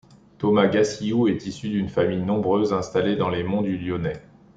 [0.39, 4.19] Thomas Gassilloud est issu d'une famille nombreuse, installée dans les Monts du Lyonnais.